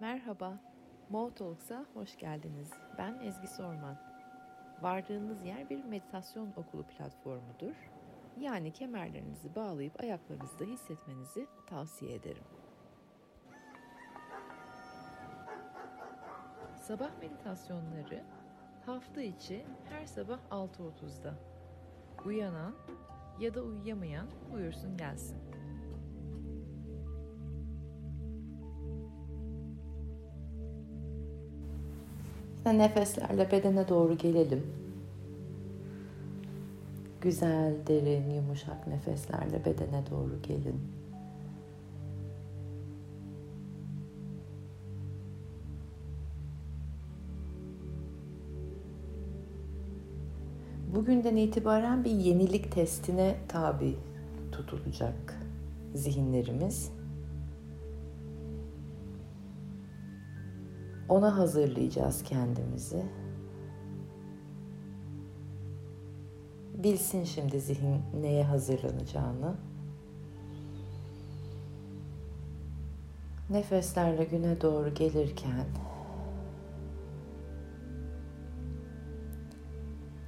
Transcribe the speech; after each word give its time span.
Merhaba, 0.00 0.58
Mo 1.10 1.34
Talks'a 1.34 1.86
hoş 1.94 2.16
geldiniz. 2.18 2.70
Ben 2.98 3.18
Ezgi 3.20 3.46
Sorman. 3.46 3.96
Vardığınız 4.82 5.44
yer 5.44 5.70
bir 5.70 5.84
meditasyon 5.84 6.52
okulu 6.56 6.86
platformudur. 6.86 7.90
Yani 8.38 8.72
kemerlerinizi 8.72 9.54
bağlayıp 9.54 10.00
ayaklarınızda 10.00 10.64
hissetmenizi 10.64 11.46
tavsiye 11.66 12.14
ederim. 12.14 12.44
Sabah 16.76 17.10
meditasyonları 17.20 18.24
hafta 18.86 19.22
içi 19.22 19.66
her 19.90 20.06
sabah 20.06 20.38
6.30'da. 20.50 21.34
Uyanan 22.24 22.74
ya 23.40 23.54
da 23.54 23.62
uyuyamayan 23.62 24.26
buyursun 24.52 24.96
gelsin. 24.96 25.49
Nefeslerle 32.66 33.50
bedene 33.50 33.88
doğru 33.88 34.18
gelelim. 34.18 34.66
Güzel, 37.20 37.74
derin, 37.86 38.30
yumuşak 38.30 38.86
nefeslerle 38.86 39.64
bedene 39.64 40.04
doğru 40.10 40.42
gelin. 40.42 40.80
Bugünden 50.94 51.36
itibaren 51.36 52.04
bir 52.04 52.10
yenilik 52.10 52.72
testine 52.72 53.36
tabi 53.48 53.96
tutulacak 54.52 55.40
zihinlerimiz. 55.94 56.99
Ona 61.10 61.36
hazırlayacağız 61.36 62.22
kendimizi. 62.22 63.02
Bilsin 66.74 67.24
şimdi 67.24 67.60
zihin 67.60 68.02
neye 68.20 68.44
hazırlanacağını. 68.44 69.54
Nefeslerle 73.50 74.24
güne 74.24 74.60
doğru 74.60 74.94
gelirken 74.94 75.66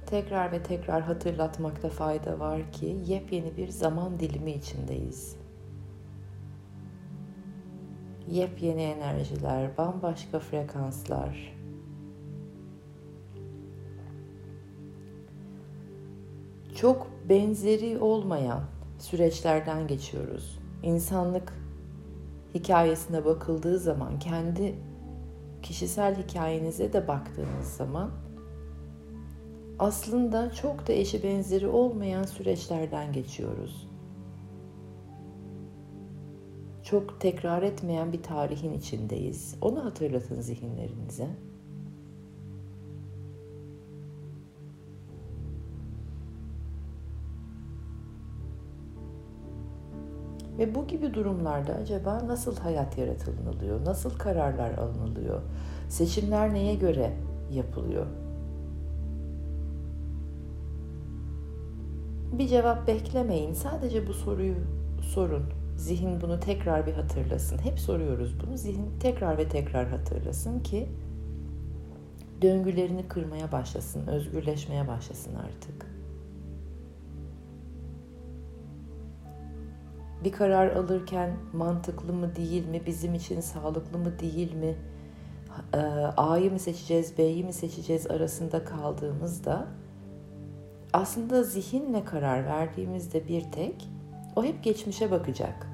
tekrar 0.05 0.51
ve 0.51 0.63
tekrar 0.63 1.01
hatırlatmakta 1.01 1.89
fayda 1.89 2.39
var 2.39 2.71
ki 2.71 2.97
yepyeni 3.05 3.57
bir 3.57 3.69
zaman 3.69 4.19
dilimi 4.19 4.51
içindeyiz 4.51 5.42
yepyeni 8.33 8.81
enerjiler, 8.81 9.77
bambaşka 9.77 10.39
frekanslar. 10.39 11.55
Çok 16.75 17.07
benzeri 17.29 17.97
olmayan 17.99 18.61
süreçlerden 18.99 19.87
geçiyoruz. 19.87 20.59
İnsanlık 20.83 21.53
hikayesine 22.53 23.25
bakıldığı 23.25 23.79
zaman, 23.79 24.19
kendi 24.19 24.75
kişisel 25.61 26.15
hikayenize 26.15 26.93
de 26.93 27.07
baktığınız 27.07 27.67
zaman 27.77 28.11
aslında 29.79 30.53
çok 30.53 30.87
da 30.87 30.93
eşi 30.93 31.23
benzeri 31.23 31.67
olmayan 31.67 32.23
süreçlerden 32.23 33.13
geçiyoruz 33.13 33.92
çok 36.93 37.19
tekrar 37.19 37.61
etmeyen 37.61 38.13
bir 38.13 38.23
tarihin 38.23 38.73
içindeyiz. 38.73 39.55
Onu 39.61 39.85
hatırlatın 39.85 40.41
zihinlerinize. 40.41 41.27
Ve 50.57 50.75
bu 50.75 50.87
gibi 50.87 51.13
durumlarda 51.13 51.73
acaba 51.73 52.27
nasıl 52.27 52.55
hayat 52.57 52.97
yaratılıyor, 52.97 53.85
nasıl 53.85 54.17
kararlar 54.17 54.71
alınılıyor, 54.77 55.41
seçimler 55.89 56.53
neye 56.53 56.75
göre 56.75 57.13
yapılıyor? 57.51 58.05
Bir 62.31 62.47
cevap 62.47 62.87
beklemeyin, 62.87 63.53
sadece 63.53 64.07
bu 64.07 64.13
soruyu 64.13 64.55
sorun 65.01 65.62
zihin 65.77 66.21
bunu 66.21 66.39
tekrar 66.39 66.87
bir 66.87 66.93
hatırlasın. 66.93 67.57
Hep 67.57 67.79
soruyoruz 67.79 68.35
bunu. 68.39 68.57
Zihin 68.57 68.99
tekrar 68.99 69.37
ve 69.37 69.47
tekrar 69.47 69.87
hatırlasın 69.87 70.59
ki 70.59 70.89
döngülerini 72.41 73.07
kırmaya 73.07 73.51
başlasın, 73.51 74.07
özgürleşmeye 74.07 74.87
başlasın 74.87 75.35
artık. 75.35 75.93
Bir 80.23 80.31
karar 80.31 80.75
alırken 80.75 81.37
mantıklı 81.53 82.13
mı 82.13 82.35
değil 82.35 82.67
mi, 82.67 82.81
bizim 82.85 83.13
için 83.13 83.41
sağlıklı 83.41 83.97
mı 83.97 84.19
değil 84.19 84.53
mi, 84.53 84.75
e, 85.73 85.77
A'yı 86.17 86.51
mı 86.51 86.59
seçeceğiz, 86.59 87.17
B'yi 87.17 87.43
mi 87.43 87.53
seçeceğiz 87.53 88.07
arasında 88.07 88.65
kaldığımızda 88.65 89.67
aslında 90.93 91.43
zihinle 91.43 92.05
karar 92.05 92.45
verdiğimizde 92.45 93.27
bir 93.27 93.51
tek 93.51 93.89
o 94.35 94.43
hep 94.43 94.63
geçmişe 94.63 95.11
bakacak. 95.11 95.67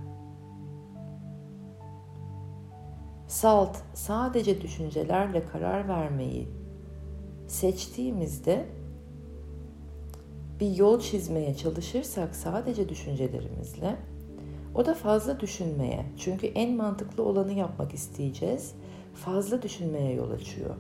Salt 3.28 3.78
sadece 3.94 4.62
düşüncelerle 4.62 5.46
karar 5.46 5.88
vermeyi 5.88 6.48
seçtiğimizde 7.48 8.66
bir 10.60 10.76
yol 10.76 11.00
çizmeye 11.00 11.56
çalışırsak 11.56 12.36
sadece 12.36 12.90
düşüncelerimizle 12.90 13.96
o 14.76 14.86
da 14.86 14.94
fazla 14.94 15.40
düşünmeye 15.40 16.06
çünkü 16.18 16.48
en 16.48 16.76
mantıklı 16.76 17.24
olanı 17.24 17.54
yapmak 17.54 17.94
isteyeceğiz. 17.94 18.74
Fazla 19.14 19.62
düşünmeye 19.62 20.14
yol 20.14 20.32
açıyor. 20.32 20.76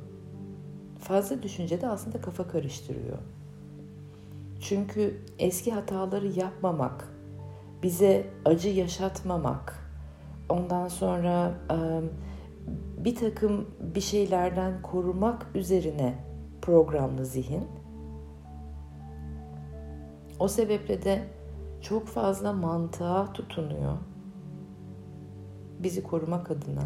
Fazla 0.99 1.43
düşünce 1.43 1.81
de 1.81 1.87
aslında 1.87 2.21
kafa 2.21 2.47
karıştırıyor. 2.47 3.17
Çünkü 4.59 5.21
eski 5.39 5.71
hataları 5.71 6.27
yapmamak, 6.27 7.07
bize 7.83 8.27
acı 8.45 8.69
yaşatmamak, 8.69 9.89
ondan 10.49 10.87
sonra 10.87 11.53
bir 12.97 13.15
takım 13.15 13.67
bir 13.95 14.01
şeylerden 14.01 14.81
korumak 14.81 15.47
üzerine 15.55 16.15
programlı 16.61 17.25
zihin. 17.25 17.67
O 20.39 20.47
sebeple 20.47 21.03
de 21.03 21.27
çok 21.81 22.07
fazla 22.07 22.53
mantığa 22.53 23.33
tutunuyor. 23.33 23.97
Bizi 25.79 26.03
korumak 26.03 26.51
adına. 26.51 26.83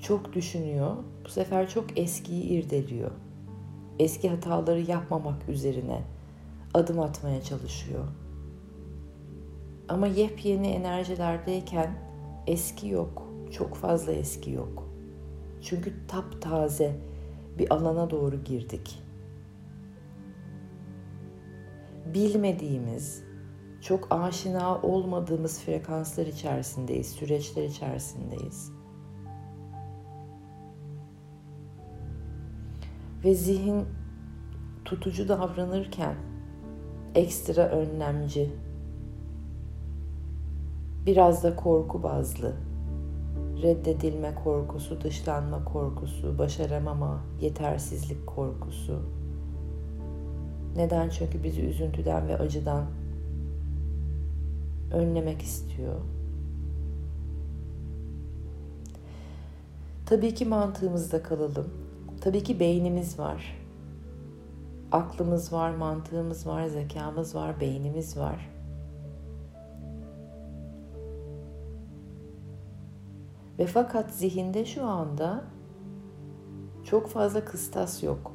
Çok 0.00 0.32
düşünüyor. 0.32 0.96
Bu 1.24 1.28
sefer 1.28 1.68
çok 1.68 1.98
eskiyi 1.98 2.42
irdeliyor. 2.44 3.10
Eski 3.98 4.30
hataları 4.30 4.80
yapmamak 4.80 5.48
üzerine 5.48 6.02
adım 6.74 7.00
atmaya 7.00 7.42
çalışıyor. 7.42 8.04
Ama 9.88 10.06
yepyeni 10.06 10.68
enerjilerdeyken 10.68 11.94
eski 12.46 12.88
yok. 12.88 13.30
Çok 13.50 13.74
fazla 13.74 14.12
eski 14.12 14.50
yok. 14.50 14.88
Çünkü 15.62 16.06
taptaze 16.08 16.96
bir 17.58 17.74
alana 17.74 18.10
doğru 18.10 18.44
girdik. 18.44 19.02
Bilmediğimiz, 22.14 23.22
çok 23.80 24.06
aşina 24.10 24.82
olmadığımız 24.82 25.60
frekanslar 25.60 26.26
içerisindeyiz, 26.26 27.06
süreçler 27.08 27.64
içerisindeyiz. 27.64 28.72
Ve 33.24 33.34
zihin 33.34 33.84
tutucu 34.84 35.28
davranırken 35.28 36.29
ekstra 37.14 37.62
önlemci, 37.62 38.50
biraz 41.06 41.44
da 41.44 41.56
korku 41.56 42.02
bazlı. 42.02 42.52
Reddedilme 43.62 44.34
korkusu, 44.44 45.00
dışlanma 45.00 45.64
korkusu, 45.64 46.38
başaramama, 46.38 47.24
yetersizlik 47.40 48.26
korkusu. 48.26 49.02
Neden? 50.76 51.08
Çünkü 51.08 51.42
bizi 51.42 51.62
üzüntüden 51.62 52.28
ve 52.28 52.38
acıdan 52.38 52.84
önlemek 54.92 55.42
istiyor. 55.42 55.94
Tabii 60.06 60.34
ki 60.34 60.44
mantığımızda 60.44 61.22
kalalım. 61.22 61.68
Tabii 62.20 62.42
ki 62.42 62.60
beynimiz 62.60 63.18
var. 63.18 63.59
Aklımız 64.92 65.52
var, 65.52 65.70
mantığımız 65.70 66.46
var, 66.46 66.66
zekamız 66.66 67.34
var, 67.34 67.60
beynimiz 67.60 68.16
var. 68.18 68.50
Ve 73.58 73.66
fakat 73.66 74.10
zihinde 74.10 74.64
şu 74.64 74.84
anda 74.84 75.44
çok 76.84 77.08
fazla 77.08 77.44
kıstas 77.44 78.02
yok. 78.02 78.32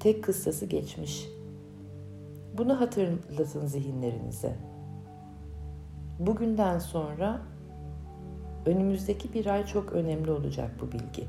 Tek 0.00 0.24
kıstası 0.24 0.66
geçmiş. 0.66 1.28
Bunu 2.58 2.80
hatırlatın 2.80 3.66
zihinlerinize. 3.66 4.56
Bugünden 6.18 6.78
sonra 6.78 7.40
önümüzdeki 8.66 9.32
bir 9.32 9.46
ay 9.46 9.66
çok 9.66 9.92
önemli 9.92 10.30
olacak 10.30 10.70
bu 10.80 10.92
bilgi. 10.92 11.26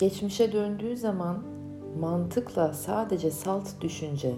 Geçmişe 0.00 0.52
döndüğü 0.52 0.96
zaman 0.96 1.42
mantıkla 2.00 2.72
sadece 2.72 3.30
salt 3.30 3.80
düşünce, 3.80 4.34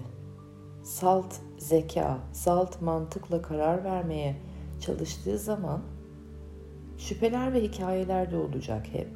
salt 0.83 1.35
zeka, 1.57 2.17
salt 2.33 2.81
mantıkla 2.81 3.41
karar 3.41 3.83
vermeye 3.83 4.35
çalıştığı 4.79 5.37
zaman 5.37 5.81
şüpheler 6.97 7.53
ve 7.53 7.63
hikayeler 7.63 8.31
de 8.31 8.37
olacak 8.37 8.87
hep. 8.91 9.09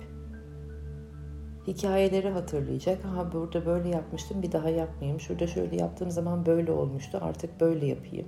Hikayeleri 1.68 2.30
hatırlayacak. 2.30 3.06
Ha 3.06 3.32
burada 3.34 3.66
böyle 3.66 3.90
yapmıştım 3.90 4.42
bir 4.42 4.52
daha 4.52 4.70
yapmayayım. 4.70 5.20
Şurada 5.20 5.48
şöyle 5.48 5.76
yaptığım 5.76 6.12
zaman 6.12 6.46
böyle 6.46 6.72
olmuştu 6.72 7.20
artık 7.22 7.62
böyle 7.62 7.86
yapayım. 7.86 8.28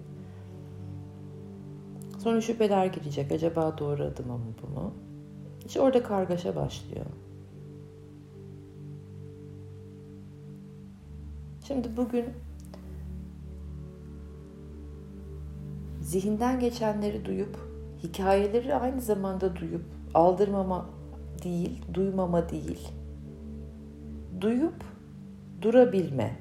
Sonra 2.17 2.41
şüpheler 2.41 2.85
girecek. 2.85 3.31
Acaba 3.31 3.77
doğru 3.77 4.03
adım 4.03 4.27
mı 4.27 4.39
bu 4.63 4.67
mu? 4.67 4.93
İşte 5.65 5.81
orada 5.81 6.03
kargaşa 6.03 6.55
başlıyor. 6.55 7.05
Şimdi 11.69 11.97
bugün 11.97 12.25
zihinden 16.01 16.59
geçenleri 16.59 17.25
duyup 17.25 17.57
hikayeleri 18.03 18.75
aynı 18.75 19.01
zamanda 19.01 19.55
duyup 19.55 19.81
aldırmama 20.13 20.89
değil, 21.43 21.81
duymama 21.93 22.49
değil. 22.49 22.87
Duyup 24.41 24.83
durabilme. 25.61 26.35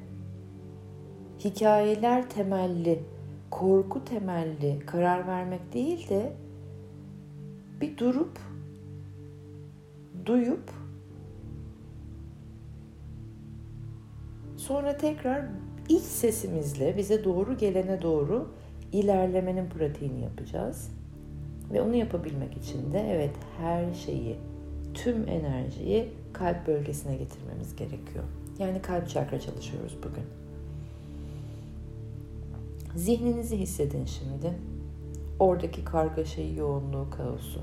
Hikayeler 1.45 2.31
temelli, 2.31 3.03
korku 3.51 4.05
temelli 4.05 4.79
karar 4.87 5.27
vermek 5.27 5.73
değil 5.73 6.09
de 6.09 6.33
bir 7.81 7.99
durup 7.99 8.39
duyup 10.27 10.71
Sonra 14.69 14.97
tekrar 14.97 15.45
iç 15.89 16.03
sesimizle 16.03 16.97
bize 16.97 17.25
doğru 17.25 17.57
gelene 17.57 18.03
doğru 18.03 18.49
ilerlemenin 18.93 19.69
pratiğini 19.69 20.21
yapacağız. 20.23 20.91
Ve 21.73 21.83
onu 21.83 21.95
yapabilmek 21.95 22.57
için 22.57 22.93
de 22.93 23.01
evet 23.11 23.31
her 23.59 23.95
şeyi, 23.95 24.37
tüm 24.95 25.29
enerjiyi 25.29 26.09
kalp 26.33 26.67
bölgesine 26.67 27.17
getirmemiz 27.17 27.77
gerekiyor. 27.77 28.25
Yani 28.59 28.83
kalp 28.83 29.09
çakra 29.09 29.41
çalışıyoruz 29.41 29.97
bugün. 29.99 30.25
Zihninizi 32.97 33.57
hissedin 33.57 34.05
şimdi. 34.05 34.55
Oradaki 35.39 35.85
kargaşayı, 35.85 36.55
yoğunluğu, 36.55 37.11
kaosu. 37.11 37.61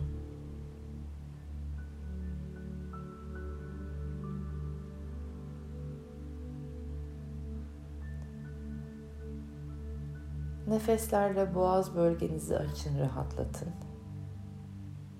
Nefeslerle 10.68 11.56
boğaz 11.56 11.96
bölgenizi 11.96 12.58
açın, 12.58 13.00
rahatlatın. 13.00 13.70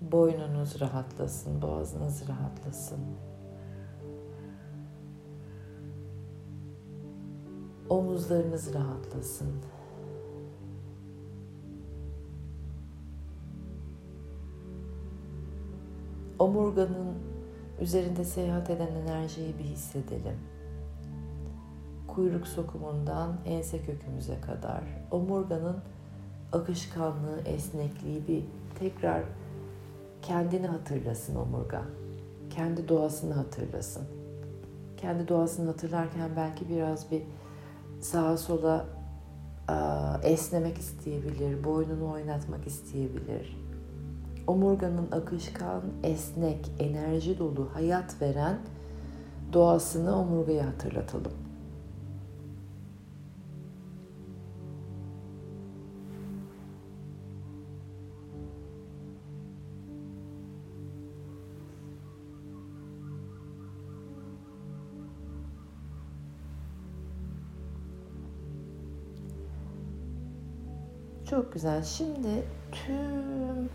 Boynunuz 0.02 0.82
rahatlasın, 0.82 1.62
boğazınız 1.62 2.28
rahatlasın. 2.28 3.00
Omuzlarınız 7.90 8.74
rahatlasın. 8.74 9.62
Omurganın 16.40 17.16
üzerinde 17.82 18.24
seyahat 18.24 18.70
eden 18.70 18.88
enerjiyi 18.88 19.58
bir 19.60 19.64
hissedelim 19.64 20.55
kuyruk 22.16 22.48
sokumundan 22.48 23.34
ense 23.46 23.82
kökümüze 23.82 24.42
kadar 24.42 24.84
omurganın 25.12 25.78
akışkanlığı, 26.52 27.42
esnekliği 27.46 28.28
bir 28.28 28.44
tekrar 28.80 29.24
kendini 30.22 30.68
hatırlasın 30.68 31.36
omurga. 31.36 31.82
Kendi 32.50 32.90
doğasını 32.90 33.34
hatırlasın. 33.34 34.04
Kendi 34.98 35.28
doğasını 35.28 35.68
hatırlarken 35.68 36.30
belki 36.36 36.70
biraz 36.70 37.12
bir 37.12 37.24
sağa 38.02 38.38
sola 38.38 38.86
esnemek 40.24 40.78
isteyebilir, 40.78 41.64
boynunu 41.64 42.12
oynatmak 42.12 42.68
isteyebilir. 42.68 43.66
Omurganın 44.48 45.12
akışkan, 45.12 45.82
esnek, 46.04 46.72
enerji 46.80 47.40
dolu, 47.40 47.70
hayat 47.74 48.22
veren 48.22 48.58
doğasını 49.54 50.20
omurgaya 50.20 50.68
hatırlatalım. 50.68 51.45
Çok 71.36 71.54
güzel. 71.54 71.84
Şimdi 71.84 72.44
tüm 72.72 73.70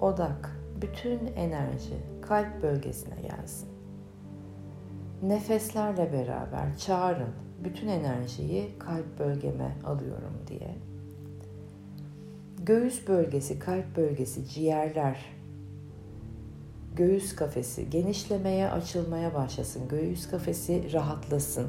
odak, 0.00 0.56
bütün 0.80 1.26
enerji 1.36 1.94
kalp 2.22 2.62
bölgesine 2.62 3.14
gelsin. 3.22 3.68
Nefeslerle 5.22 6.12
beraber 6.12 6.76
çağırın. 6.76 7.34
Bütün 7.64 7.88
enerjiyi 7.88 8.78
kalp 8.78 9.18
bölgeme 9.18 9.76
alıyorum 9.84 10.34
diye. 10.46 10.76
Göğüs 12.66 13.08
bölgesi, 13.08 13.58
kalp 13.58 13.96
bölgesi, 13.96 14.48
ciğerler, 14.48 15.24
göğüs 16.96 17.36
kafesi 17.36 17.90
genişlemeye, 17.90 18.70
açılmaya 18.70 19.34
başlasın. 19.34 19.88
Göğüs 19.88 20.30
kafesi 20.30 20.92
rahatlasın 20.92 21.68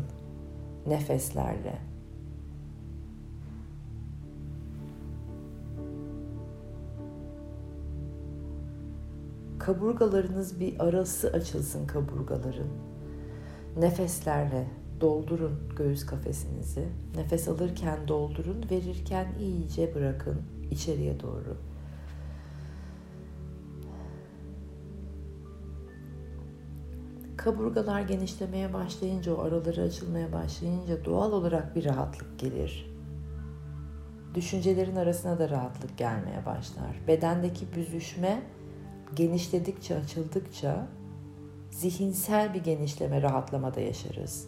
nefeslerle. 0.87 1.94
Kaburgalarınız 9.65 10.59
bir 10.59 10.79
arası 10.79 11.27
açılsın 11.27 11.87
kaburgaların. 11.87 12.67
Nefeslerle 13.77 14.67
doldurun 15.01 15.59
göğüs 15.77 16.05
kafesinizi. 16.05 16.87
Nefes 17.15 17.47
alırken 17.47 18.07
doldurun, 18.07 18.65
verirken 18.71 19.27
iyice 19.39 19.95
bırakın 19.95 20.41
içeriye 20.71 21.19
doğru. 21.19 21.57
Kaburgalar 27.37 28.01
genişlemeye 28.01 28.73
başlayınca, 28.73 29.35
o 29.35 29.41
araları 29.41 29.81
açılmaya 29.81 30.33
başlayınca 30.33 31.05
doğal 31.05 31.31
olarak 31.31 31.75
bir 31.75 31.85
rahatlık 31.85 32.39
gelir. 32.39 32.95
Düşüncelerin 34.35 34.95
arasına 34.95 35.39
da 35.39 35.49
rahatlık 35.49 35.97
gelmeye 35.97 36.45
başlar. 36.45 37.01
Bedendeki 37.07 37.65
büzüşme 37.75 38.41
genişledikçe, 39.15 39.95
açıldıkça 39.97 40.87
zihinsel 41.71 42.53
bir 42.53 42.63
genişleme, 42.63 43.21
rahatlamada 43.21 43.81
yaşarız. 43.81 44.47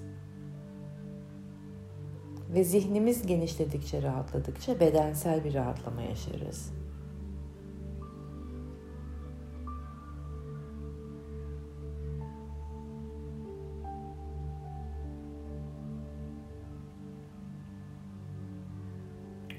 Ve 2.53 2.63
zihnimiz 2.63 3.27
genişledikçe, 3.27 4.01
rahatladıkça 4.01 4.79
bedensel 4.79 5.43
bir 5.43 5.53
rahatlama 5.53 6.01
yaşarız. 6.01 6.73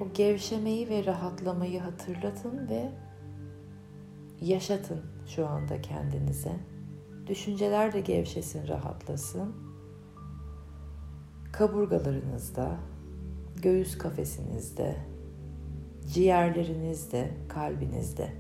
O 0.00 0.12
gevşemeyi 0.14 0.88
ve 0.88 1.06
rahatlamayı 1.06 1.80
hatırlatın 1.80 2.68
ve 2.68 2.90
yaşatın 4.40 5.00
şu 5.26 5.49
anda 5.49 5.83
kendinize. 5.83 6.57
Düşünceler 7.26 7.92
de 7.92 8.00
gevşesin, 8.00 8.68
rahatlasın. 8.68 9.54
Kaburgalarınızda, 11.52 12.76
göğüs 13.62 13.99
kafesinizde, 13.99 14.97
ciğerlerinizde, 16.07 17.30
kalbinizde. 17.49 18.33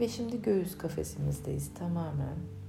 Ve 0.00 0.08
şimdi 0.08 0.42
göğüs 0.42 0.78
kafesimizdeyiz 0.78 1.74
tamamen. 1.74 2.59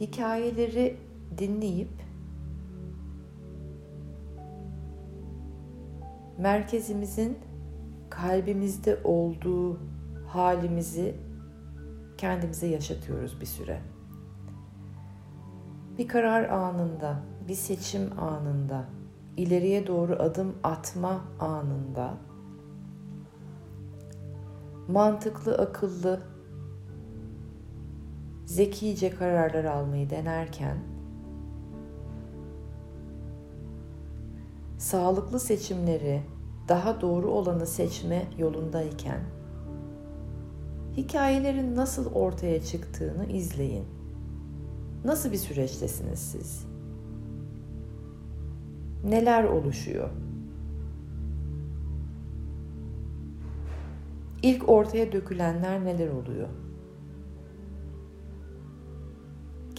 Hikayeleri 0.00 0.96
dinleyip 1.38 1.90
merkezimizin 6.38 7.38
kalbimizde 8.10 8.98
olduğu 9.04 9.80
halimizi 10.26 11.14
kendimize 12.18 12.66
yaşatıyoruz 12.66 13.40
bir 13.40 13.46
süre. 13.46 13.80
Bir 15.98 16.08
karar 16.08 16.48
anında, 16.48 17.16
bir 17.48 17.54
seçim 17.54 18.18
anında, 18.18 18.84
ileriye 19.36 19.86
doğru 19.86 20.12
adım 20.12 20.54
atma 20.62 21.20
anında 21.40 22.14
mantıklı, 24.88 25.58
akıllı, 25.58 26.20
zekice 28.50 29.10
kararlar 29.10 29.64
almayı 29.64 30.10
denerken 30.10 30.78
sağlıklı 34.78 35.40
seçimleri, 35.40 36.22
daha 36.68 37.00
doğru 37.00 37.30
olanı 37.30 37.66
seçme 37.66 38.22
yolundayken 38.38 39.20
hikayelerin 40.96 41.76
nasıl 41.76 42.12
ortaya 42.14 42.62
çıktığını 42.62 43.26
izleyin. 43.26 43.84
Nasıl 45.04 45.32
bir 45.32 45.36
süreçtesiniz 45.36 46.18
siz? 46.18 46.66
Neler 49.04 49.44
oluşuyor? 49.44 50.10
İlk 54.42 54.68
ortaya 54.68 55.12
dökülenler 55.12 55.84
neler 55.84 56.08
oluyor? 56.08 56.48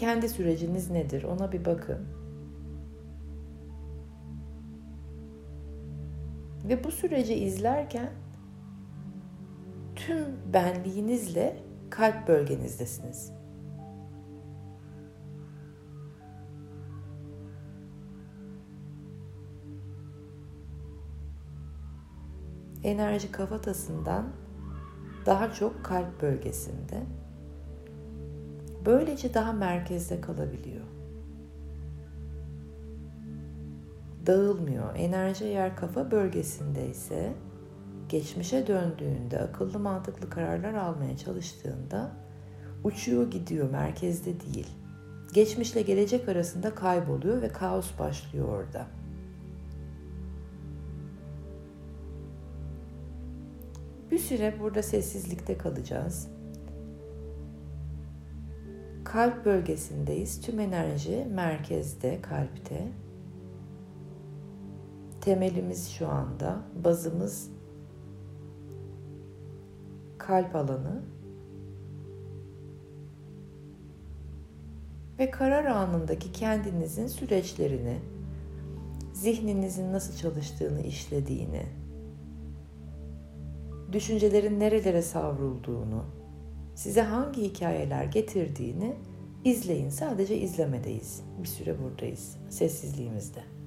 Kendi 0.01 0.29
süreciniz 0.29 0.89
nedir? 0.89 1.23
Ona 1.23 1.51
bir 1.51 1.65
bakın. 1.65 2.07
Ve 6.67 6.83
bu 6.83 6.91
süreci 6.91 7.33
izlerken 7.33 8.09
tüm 9.95 10.25
benliğinizle 10.53 11.57
kalp 11.89 12.27
bölgenizdesiniz. 12.27 13.31
Enerji 22.83 23.31
kafatasından 23.31 24.33
daha 25.25 25.53
çok 25.53 25.85
kalp 25.85 26.21
bölgesinde. 26.21 27.03
Böylece 28.85 29.33
daha 29.33 29.53
merkezde 29.53 30.21
kalabiliyor. 30.21 30.85
Dağılmıyor. 34.25 34.95
Enerji 34.95 35.45
eğer 35.45 35.75
kafa 35.75 36.11
bölgesinde 36.11 36.89
ise 36.89 37.33
geçmişe 38.09 38.67
döndüğünde, 38.67 39.39
akıllı 39.39 39.79
mantıklı 39.79 40.29
kararlar 40.29 40.73
almaya 40.73 41.17
çalıştığında 41.17 42.11
uçuyor 42.83 43.31
gidiyor, 43.31 43.69
merkezde 43.69 44.33
değil. 44.41 44.67
Geçmişle 45.33 45.81
gelecek 45.81 46.29
arasında 46.29 46.75
kayboluyor 46.75 47.41
ve 47.41 47.49
kaos 47.49 47.99
başlıyor 47.99 48.47
orada. 48.47 48.87
Bir 54.11 54.19
süre 54.19 54.55
burada 54.59 54.83
sessizlikte 54.83 55.57
kalacağız. 55.57 56.40
Kalp 59.11 59.45
bölgesindeyiz. 59.45 60.41
Tüm 60.41 60.59
enerji 60.59 61.27
merkezde, 61.31 62.21
kalpte. 62.21 62.87
Temelimiz 65.21 65.89
şu 65.89 66.07
anda, 66.07 66.59
bazımız 66.83 67.49
kalp 70.17 70.55
alanı. 70.55 71.01
Ve 75.19 75.31
karar 75.31 75.65
anındaki 75.65 76.31
kendinizin 76.31 77.07
süreçlerini, 77.07 77.99
zihninizin 79.13 79.93
nasıl 79.93 80.15
çalıştığını, 80.15 80.81
işlediğini, 80.81 81.65
düşüncelerin 83.91 84.59
nerelere 84.59 85.01
savrulduğunu, 85.01 86.20
size 86.75 87.01
hangi 87.01 87.43
hikayeler 87.43 88.03
getirdiğini 88.03 88.95
izleyin. 89.43 89.89
Sadece 89.89 90.37
izlemedeyiz. 90.37 91.23
Bir 91.41 91.47
süre 91.47 91.83
buradayız, 91.83 92.37
sessizliğimizde. 92.49 93.60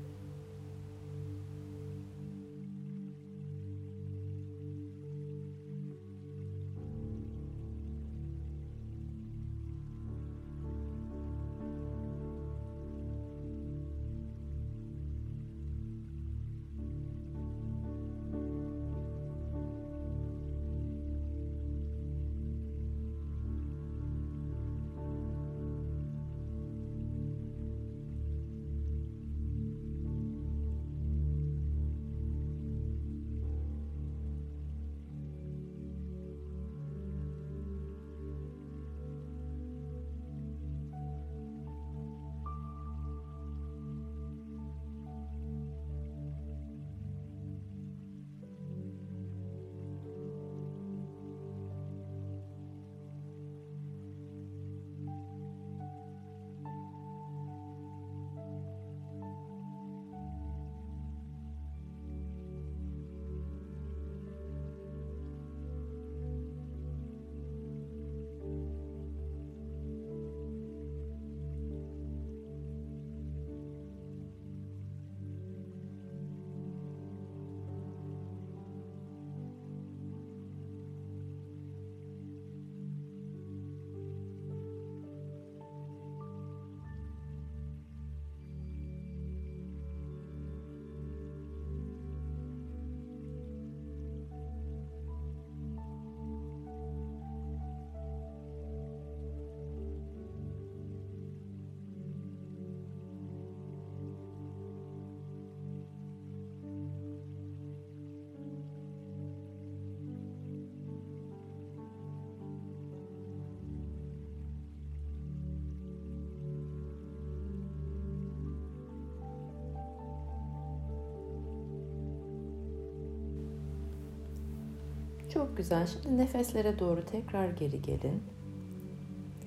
Çok 125.34 125.56
güzel. 125.56 125.86
Şimdi 125.86 126.18
nefeslere 126.18 126.78
doğru 126.78 127.04
tekrar 127.04 127.48
geri 127.48 127.82
gelin. 127.82 128.22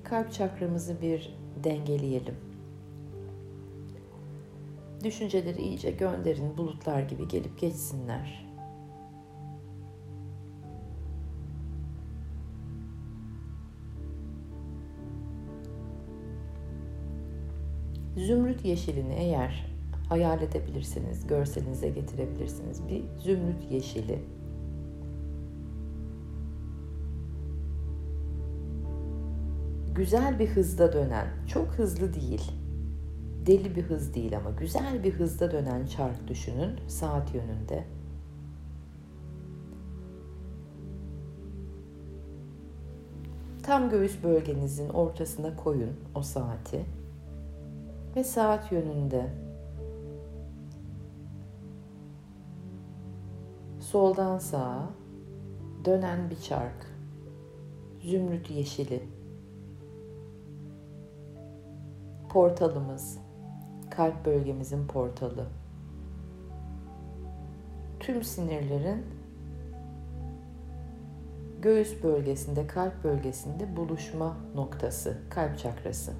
Kalp 0.04 0.32
çakramızı 0.32 1.00
bir 1.02 1.36
dengeleyelim. 1.64 2.34
Düşünceleri 5.04 5.62
iyice 5.62 5.90
gönderin, 5.90 6.58
bulutlar 6.58 7.02
gibi 7.02 7.28
gelip 7.28 7.58
geçsinler. 7.58 8.48
Zümrüt 18.16 18.64
yeşilini 18.64 19.14
eğer 19.14 19.66
hayal 20.08 20.42
edebilirsiniz, 20.42 21.26
görselinize 21.26 21.88
getirebilirsiniz. 21.88 22.88
Bir 22.88 23.02
zümrüt 23.18 23.70
yeşili. 23.70 24.37
Güzel 29.98 30.38
bir 30.38 30.48
hızda 30.48 30.92
dönen, 30.92 31.26
çok 31.46 31.68
hızlı 31.68 32.14
değil, 32.14 32.52
deli 33.46 33.76
bir 33.76 33.82
hız 33.82 34.14
değil 34.14 34.36
ama 34.36 34.50
güzel 34.50 35.04
bir 35.04 35.12
hızda 35.12 35.50
dönen 35.50 35.86
çark 35.86 36.28
düşünün 36.28 36.80
saat 36.88 37.34
yönünde. 37.34 37.84
Tam 43.62 43.90
göğüs 43.90 44.22
bölgenizin 44.22 44.88
ortasına 44.88 45.56
koyun 45.56 45.96
o 46.14 46.22
saati 46.22 46.84
ve 48.16 48.24
saat 48.24 48.72
yönünde 48.72 49.26
soldan 53.80 54.38
sağa 54.38 54.90
dönen 55.84 56.30
bir 56.30 56.40
çark 56.40 56.86
zümrüt 58.00 58.50
yeşili 58.50 59.17
portalımız 62.28 63.18
kalp 63.90 64.24
bölgemizin 64.24 64.86
portalı 64.86 65.46
tüm 68.00 68.22
sinirlerin 68.22 69.06
göğüs 71.62 72.02
bölgesinde, 72.02 72.66
kalp 72.66 73.04
bölgesinde 73.04 73.76
buluşma 73.76 74.36
noktası, 74.54 75.18
kalp 75.30 75.58
çakrası. 75.58 76.12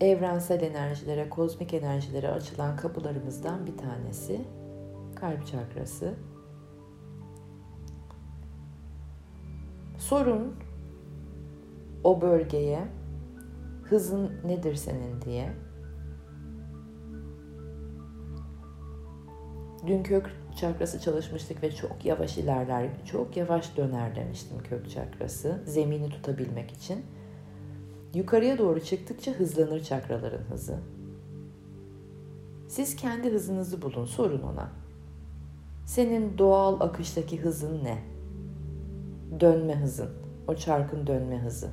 evrensel 0.00 0.62
enerjilere, 0.62 1.28
kozmik 1.28 1.74
enerjilere 1.74 2.28
açılan 2.28 2.76
kapılarımızdan 2.76 3.66
bir 3.66 3.76
tanesi 3.76 4.40
kalp 5.14 5.46
çakrası. 5.46 6.14
Sorun 10.14 10.52
o 12.04 12.20
bölgeye 12.20 12.88
hızın 13.84 14.32
nedir 14.46 14.74
senin 14.74 15.22
diye. 15.22 15.52
Dün 19.86 20.02
kök 20.02 20.30
çakrası 20.56 21.00
çalışmıştık 21.00 21.62
ve 21.62 21.72
çok 21.72 22.04
yavaş 22.04 22.38
ilerler, 22.38 22.90
çok 23.04 23.36
yavaş 23.36 23.76
döner 23.76 24.16
demiştim 24.16 24.58
kök 24.68 24.90
çakrası 24.90 25.62
zemini 25.66 26.08
tutabilmek 26.08 26.70
için. 26.70 27.06
Yukarıya 28.14 28.58
doğru 28.58 28.80
çıktıkça 28.80 29.32
hızlanır 29.32 29.82
çakraların 29.82 30.44
hızı. 30.50 30.78
Siz 32.68 32.96
kendi 32.96 33.32
hızınızı 33.32 33.82
bulun, 33.82 34.04
sorun 34.04 34.42
ona. 34.42 34.72
Senin 35.86 36.38
doğal 36.38 36.80
akıştaki 36.80 37.40
hızın 37.40 37.84
ne? 37.84 38.13
Dönme 39.40 39.76
hızın, 39.76 40.10
o 40.48 40.54
çarkın 40.54 41.06
dönme 41.06 41.38
hızı. 41.38 41.70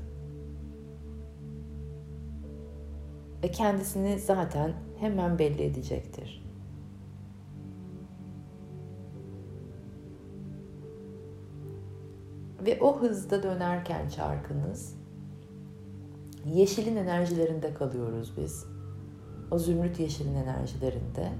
Ve 3.44 3.52
kendisini 3.52 4.20
zaten 4.20 4.74
hemen 5.00 5.40
belli 5.40 5.64
edecektir. 5.64 6.46
Ve 12.66 12.80
o 12.82 13.02
hızda 13.02 13.44
dönerken 13.44 14.10
çarkınız 14.10 15.02
yeşilin 16.46 16.96
enerjilerinde 16.96 17.74
kalıyoruz 17.74 18.34
biz. 18.38 18.66
O 19.52 19.60
zümrüt 19.60 20.00
yeşilin 20.00 20.36
enerjilerinde. 20.36 21.32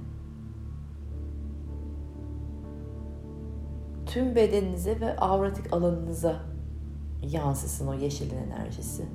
Tüm 4.12 4.36
bedeninize 4.36 5.00
ve 5.00 5.16
avratik 5.16 5.74
alanınıza 5.74 6.40
yansısın 7.22 7.88
o 7.88 7.94
yeşilin 7.94 8.38
enerjisi. 8.38 9.06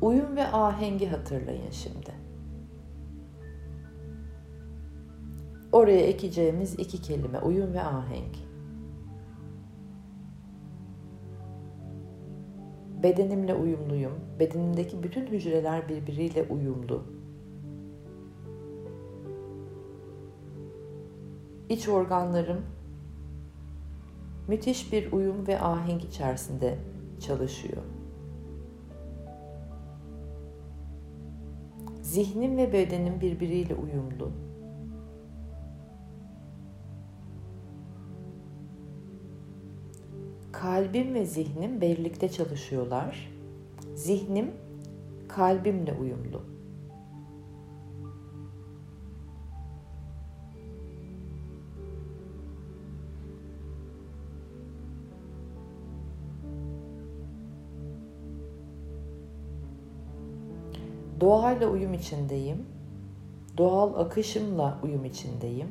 Uyum 0.00 0.36
ve 0.36 0.46
ahengi 0.46 1.06
hatırlayın 1.06 1.70
şimdi. 1.70 2.28
Oraya 5.78 6.00
ekeceğimiz 6.00 6.74
iki 6.78 7.02
kelime 7.02 7.40
uyum 7.40 7.72
ve 7.72 7.82
ahenk. 7.82 8.36
Bedenimle 13.02 13.54
uyumluyum. 13.54 14.12
Bedenimdeki 14.40 15.02
bütün 15.02 15.26
hücreler 15.26 15.88
birbiriyle 15.88 16.42
uyumlu. 16.42 17.02
İç 21.68 21.88
organlarım 21.88 22.62
müthiş 24.48 24.92
bir 24.92 25.12
uyum 25.12 25.46
ve 25.46 25.60
ahenk 25.60 26.04
içerisinde 26.04 26.78
çalışıyor. 27.20 27.82
Zihnim 32.02 32.56
ve 32.56 32.72
bedenim 32.72 33.20
birbiriyle 33.20 33.74
uyumlu. 33.74 34.47
Kalbim 40.78 41.14
ve 41.14 41.26
zihnim 41.26 41.80
birlikte 41.80 42.28
çalışıyorlar. 42.28 43.30
Zihnim 43.94 44.50
kalbimle 45.28 45.92
uyumlu. 45.92 46.42
Doğayla 61.20 61.68
uyum 61.68 61.94
içindeyim. 61.94 62.66
Doğal 63.56 63.94
akışımla 63.94 64.78
uyum 64.84 65.04
içindeyim. 65.04 65.68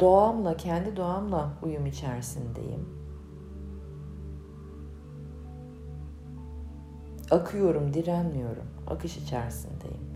Doğamla, 0.00 0.56
kendi 0.56 0.96
doğamla 0.96 1.52
uyum 1.62 1.86
içerisindeyim. 1.86 2.88
Akıyorum, 7.30 7.94
direnmiyorum. 7.94 8.64
Akış 8.86 9.16
içerisindeyim. 9.16 10.06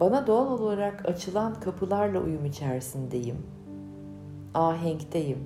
Bana 0.00 0.26
doğal 0.26 0.50
olarak 0.60 1.08
açılan 1.08 1.54
kapılarla 1.60 2.20
uyum 2.20 2.44
içerisindeyim. 2.44 3.36
Ahenkteyim. 4.54 5.38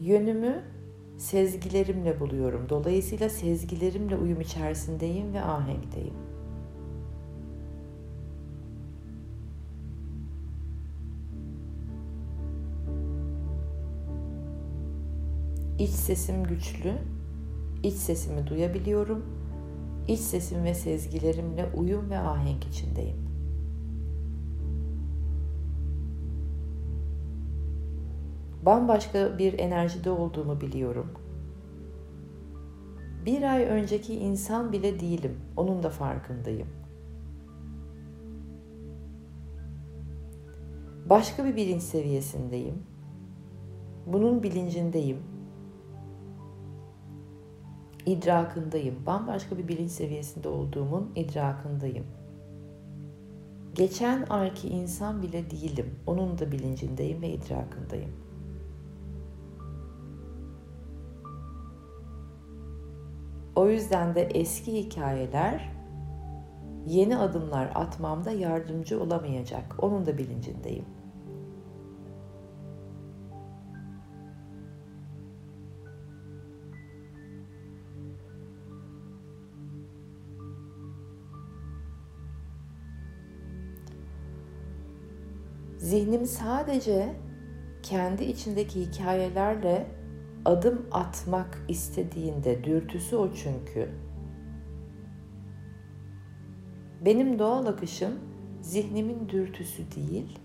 Yönümü 0.00 0.62
sezgilerimle 1.18 2.20
buluyorum. 2.20 2.66
Dolayısıyla 2.68 3.28
sezgilerimle 3.28 4.16
uyum 4.16 4.40
içerisindeyim 4.40 5.34
ve 5.34 5.42
ahenkteyim. 5.42 6.14
İç 15.78 15.90
sesim 15.90 16.44
güçlü, 16.44 16.92
iç 17.82 17.94
sesimi 17.94 18.46
duyabiliyorum 18.46 19.38
iç 20.08 20.20
sesim 20.20 20.64
ve 20.64 20.74
sezgilerimle 20.74 21.68
uyum 21.76 22.10
ve 22.10 22.18
ahenk 22.18 22.64
içindeyim. 22.64 23.27
Bambaşka 28.68 29.38
bir 29.38 29.58
enerjide 29.58 30.10
olduğumu 30.10 30.60
biliyorum. 30.60 31.06
Bir 33.26 33.42
ay 33.42 33.64
önceki 33.64 34.14
insan 34.14 34.72
bile 34.72 35.00
değilim. 35.00 35.36
Onun 35.56 35.82
da 35.82 35.90
farkındayım. 35.90 36.68
Başka 41.10 41.44
bir 41.44 41.56
bilinç 41.56 41.82
seviyesindeyim. 41.82 42.82
Bunun 44.06 44.42
bilincindeyim. 44.42 45.18
İdrakındayım. 48.06 49.06
Bambaşka 49.06 49.58
bir 49.58 49.68
bilinç 49.68 49.90
seviyesinde 49.90 50.48
olduğumun 50.48 51.10
idrakındayım. 51.16 52.06
Geçen 53.74 54.26
ayki 54.30 54.68
insan 54.68 55.22
bile 55.22 55.50
değilim. 55.50 55.94
Onun 56.06 56.38
da 56.38 56.52
bilincindeyim 56.52 57.22
ve 57.22 57.28
idrakındayım. 57.28 58.27
O 63.58 63.68
yüzden 63.68 64.14
de 64.14 64.22
eski 64.22 64.72
hikayeler 64.72 65.72
yeni 66.86 67.16
adımlar 67.16 67.70
atmamda 67.74 68.30
yardımcı 68.30 69.02
olamayacak. 69.02 69.76
Onun 69.78 70.06
da 70.06 70.18
bilincindeyim. 70.18 70.84
Zihnim 85.78 86.26
sadece 86.26 87.16
kendi 87.82 88.24
içindeki 88.24 88.80
hikayelerle 88.80 89.97
adım 90.48 90.86
atmak 90.92 91.58
istediğinde 91.68 92.64
dürtüsü 92.64 93.16
o 93.16 93.32
çünkü. 93.34 93.88
Benim 97.04 97.38
doğal 97.38 97.66
akışım 97.66 98.12
zihnimin 98.62 99.28
dürtüsü 99.28 99.82
değil, 99.96 100.38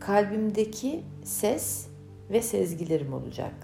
kalbimdeki 0.00 1.02
ses 1.22 1.88
ve 2.30 2.42
sezgilerim 2.42 3.12
olacak. 3.12 3.54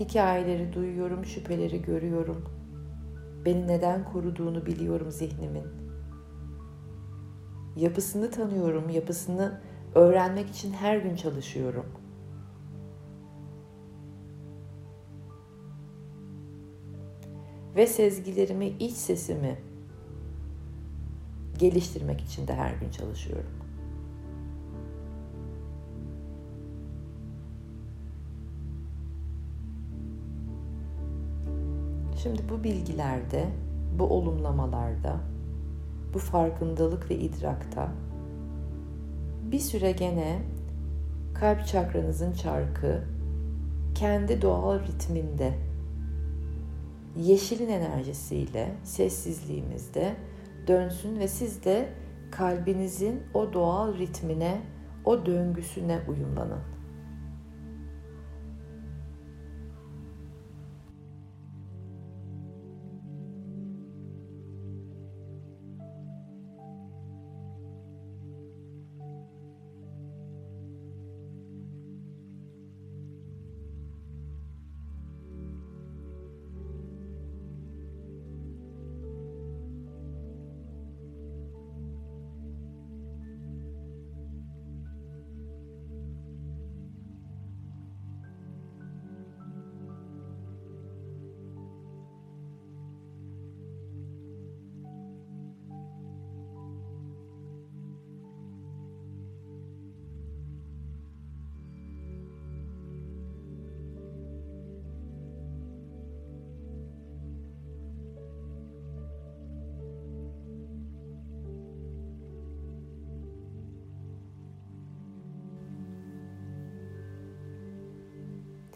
Hikayeleri 0.00 0.72
duyuyorum, 0.72 1.24
şüpheleri 1.24 1.82
görüyorum. 1.82 2.63
Beni 3.44 3.66
neden 3.66 4.04
koruduğunu 4.04 4.66
biliyorum 4.66 5.10
zihnimin. 5.10 5.64
Yapısını 7.76 8.30
tanıyorum, 8.30 8.88
yapısını 8.88 9.60
öğrenmek 9.94 10.50
için 10.50 10.72
her 10.72 10.96
gün 10.96 11.16
çalışıyorum. 11.16 11.86
Ve 17.76 17.86
sezgilerimi, 17.86 18.66
iç 18.66 18.92
sesimi 18.92 19.58
geliştirmek 21.58 22.20
için 22.20 22.48
de 22.48 22.54
her 22.54 22.74
gün 22.74 22.90
çalışıyorum. 22.90 23.63
Şimdi 32.24 32.42
bu 32.48 32.64
bilgilerde, 32.64 33.46
bu 33.98 34.04
olumlamalarda, 34.04 35.16
bu 36.14 36.18
farkındalık 36.18 37.10
ve 37.10 37.18
idrakta 37.18 37.88
bir 39.52 39.58
süre 39.58 39.92
gene 39.92 40.42
kalp 41.34 41.66
çakranızın 41.66 42.32
çarkı 42.32 43.04
kendi 43.94 44.42
doğal 44.42 44.80
ritminde 44.80 45.54
yeşilin 47.16 47.68
enerjisiyle 47.68 48.74
sessizliğimizde 48.84 50.16
dönsün 50.66 51.18
ve 51.18 51.28
siz 51.28 51.64
de 51.64 51.88
kalbinizin 52.30 53.22
o 53.34 53.52
doğal 53.52 53.98
ritmine, 53.98 54.60
o 55.04 55.26
döngüsüne 55.26 56.00
uyumlanın. 56.08 56.73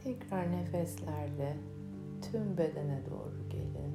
Tekrar 0.09 0.53
nefeslerle 0.53 1.57
tüm 2.23 2.59
bedene 2.59 3.03
doğru 3.11 3.49
gelin. 3.51 3.95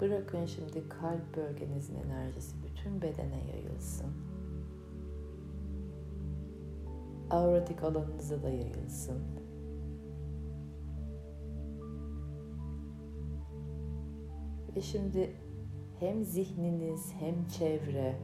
Bırakın 0.00 0.46
şimdi 0.46 0.88
kalp 0.88 1.36
bölgenizin 1.36 1.94
enerjisi 1.94 2.56
bütün 2.62 3.02
bedene 3.02 3.44
yayılsın. 3.52 4.12
Auratik 7.30 7.82
alanınıza 7.82 8.42
da 8.42 8.50
yayılsın. 8.50 9.22
Ve 14.76 14.80
şimdi 14.80 15.30
hem 16.00 16.24
zihniniz 16.24 17.12
hem 17.20 17.46
çevre 17.46 18.16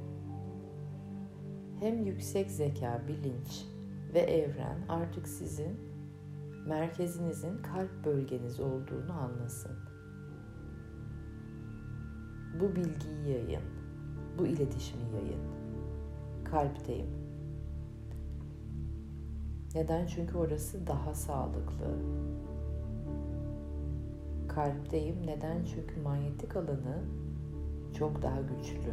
hem 1.81 2.07
yüksek 2.07 2.50
zeka, 2.50 3.03
bilinç 3.09 3.80
ve 4.14 4.18
evren 4.18 4.79
artık 4.88 5.29
sizin 5.29 5.81
merkezinizin 6.66 7.62
kalp 7.62 8.05
bölgeniz 8.05 8.61
olduğunu 8.61 9.12
anlasın. 9.12 9.73
Bu 12.61 12.77
bilgiyi 12.77 13.29
yayın. 13.29 13.62
Bu 14.38 14.46
iletişimi 14.46 15.05
yayın. 15.14 15.42
Kalpteyim. 16.44 17.11
Neden? 19.75 20.07
Çünkü 20.07 20.38
orası 20.38 20.87
daha 20.87 21.14
sağlıklı. 21.14 21.96
Kalpteyim. 24.49 25.27
Neden? 25.27 25.64
Çünkü 25.64 26.01
manyetik 26.01 26.57
alanı 26.57 27.05
çok 27.99 28.23
daha 28.23 28.40
güçlü. 28.40 28.92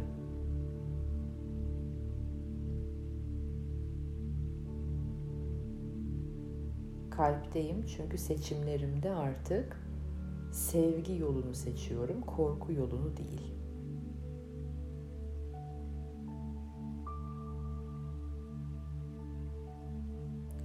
Kalpteyim 7.18 7.86
çünkü 7.86 8.18
seçimlerimde 8.18 9.14
artık 9.14 9.76
sevgi 10.52 11.16
yolunu 11.16 11.54
seçiyorum, 11.54 12.20
korku 12.20 12.72
yolunu 12.72 13.16
değil. 13.16 13.54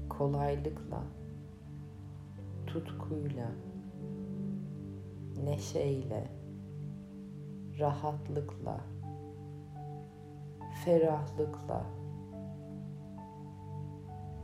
Kolaylıkla, 0.10 1.04
tutkuyla, 2.68 3.52
neşeyle, 5.44 6.28
rahatlıkla, 7.80 8.82
ferahlıkla, 10.86 11.86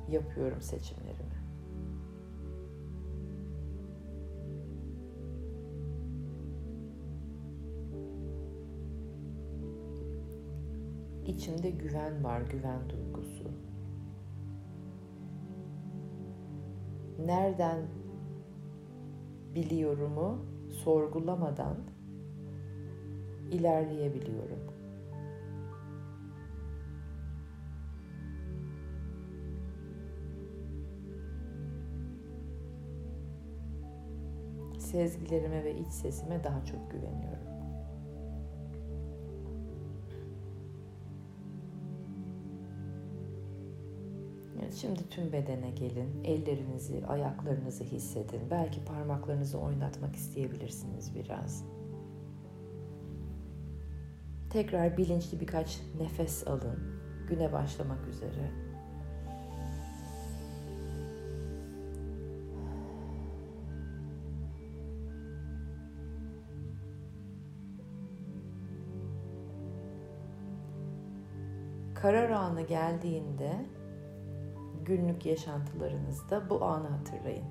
yapıyorum 0.10 0.62
seçimlerimi. 0.62 1.38
İçimde 11.30 11.70
güven 11.70 12.24
var, 12.24 12.42
güven 12.42 12.89
duygusu. 12.89 13.52
Nereden 17.26 17.80
biliyorumu 19.56 20.46
sorgulamadan 20.70 21.78
ilerleyebiliyorum. 23.52 24.60
Sezgilerime 34.78 35.63
ve 35.63 35.76
iç 35.76 35.88
sesime 35.88 36.44
daha 36.44 36.65
çok 36.65 36.92
güveniyorum. 36.92 37.59
Evet, 44.69 44.77
şimdi 44.77 45.10
tüm 45.10 45.32
bedene 45.32 45.71
gelin. 45.71 46.23
Ellerinizi, 46.23 47.05
ayaklarınızı 47.08 47.84
hissedin. 47.84 48.41
Belki 48.51 48.86
parmaklarınızı 48.86 49.60
oynatmak 49.60 50.15
isteyebilirsiniz 50.15 51.15
biraz. 51.15 51.65
Tekrar 54.49 54.97
bilinçli 54.97 55.39
birkaç 55.39 55.79
nefes 55.99 56.47
alın. 56.47 56.79
Güne 57.29 57.53
başlamak 57.53 58.08
üzere. 58.08 58.51
Karar 71.95 72.29
anı 72.29 72.62
geldiğinde 72.62 73.79
günlük 74.89 75.25
yaşantılarınızda 75.25 76.49
bu 76.49 76.65
anı 76.65 76.88
hatırlayın. 76.88 77.45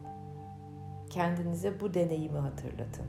Kendinize 1.10 1.80
bu 1.80 1.94
deneyimi 1.94 2.38
hatırlatın. 2.38 3.06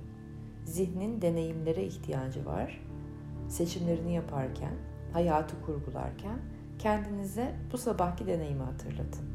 Zihnin 0.65 1.21
deneyimlere 1.21 1.83
ihtiyacı 1.83 2.45
var. 2.45 2.81
Seçimlerini 3.47 4.13
yaparken, 4.13 4.73
hayatı 5.13 5.61
kurgularken 5.61 6.39
kendinize 6.79 7.55
bu 7.71 7.77
sabahki 7.77 8.27
deneyimi 8.27 8.63
hatırlatın. 8.63 9.25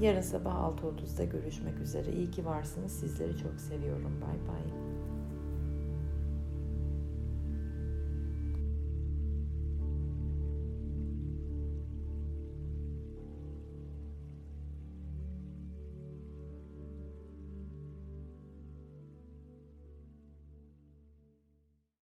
Yarın 0.00 0.20
sabah 0.20 0.54
6.30'da 0.54 1.24
görüşmek 1.24 1.78
üzere. 1.80 2.12
İyi 2.12 2.30
ki 2.30 2.46
varsınız. 2.46 2.92
Sizleri 2.92 3.36
çok 3.36 3.60
seviyorum. 3.60 4.20
Bay 4.20 4.48
bay. 4.48 4.87